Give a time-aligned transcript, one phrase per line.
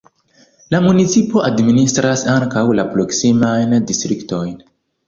[0.75, 4.55] La municipo administras ankaŭ la proksimajn distriktojn.